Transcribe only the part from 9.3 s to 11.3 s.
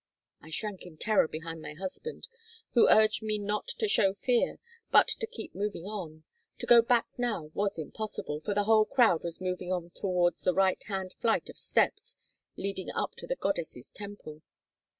moving on towards the right hand